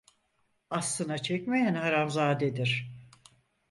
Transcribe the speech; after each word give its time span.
Aslına 0.69 1.17
çekmeyen 1.17 1.75
haramzadedir. 1.75 2.91